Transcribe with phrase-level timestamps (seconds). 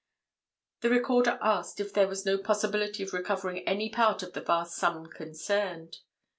[0.79, 4.75] "The Recorder asked if there was no possibility of recovering any part of the vast
[4.75, 5.99] sum concerned.